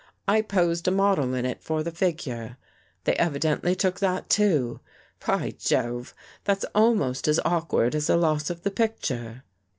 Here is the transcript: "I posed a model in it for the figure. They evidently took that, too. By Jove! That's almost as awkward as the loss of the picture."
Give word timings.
"I 0.27 0.41
posed 0.41 0.87
a 0.87 0.91
model 0.91 1.35
in 1.35 1.45
it 1.45 1.61
for 1.63 1.83
the 1.83 1.91
figure. 1.91 2.57
They 3.03 3.13
evidently 3.17 3.75
took 3.75 3.99
that, 3.99 4.31
too. 4.31 4.79
By 5.27 5.51
Jove! 5.59 6.15
That's 6.43 6.65
almost 6.73 7.27
as 7.27 7.39
awkward 7.45 7.93
as 7.93 8.07
the 8.07 8.17
loss 8.17 8.49
of 8.49 8.63
the 8.63 8.71
picture." 8.71 9.43